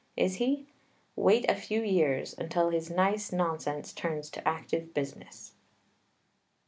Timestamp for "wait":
1.15-1.45